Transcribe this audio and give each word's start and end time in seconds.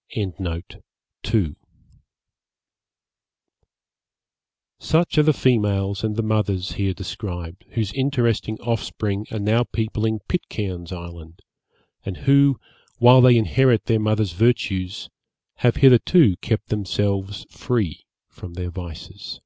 'Such 4.80 5.18
are 5.18 5.22
the 5.22 5.34
females 5.34 6.02
and 6.02 6.16
the 6.16 6.22
mothers 6.22 6.72
here 6.72 6.94
described, 6.94 7.66
whose 7.72 7.92
interesting 7.92 8.58
offspring 8.62 9.26
are 9.30 9.38
now 9.38 9.64
peopling 9.64 10.20
Pitcairn's 10.26 10.90
Island, 10.90 11.40
and 12.02 12.16
who, 12.16 12.58
while 12.96 13.20
they 13.20 13.36
inherit 13.36 13.84
their 13.84 14.00
mothers' 14.00 14.32
virtues, 14.32 15.10
have 15.56 15.76
hitherto 15.76 16.36
kept 16.38 16.68
themselves 16.70 17.44
free 17.50 18.06
from 18.26 18.54
their 18.54 18.70
vices. 18.70 19.38